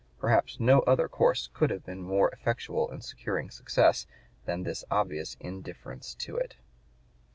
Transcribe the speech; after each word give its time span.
Perhaps 0.17 0.59
no 0.59 0.79
other 0.87 1.07
course 1.07 1.47
could 1.53 1.69
have 1.69 1.85
been 1.85 2.01
more 2.01 2.29
effectual 2.31 2.89
in 2.89 3.01
securing 3.01 3.51
success 3.51 4.07
than 4.45 4.63
this 4.63 4.83
obvious 4.89 5.37
indifference 5.39 6.15
to 6.15 6.37
it. 6.37 6.55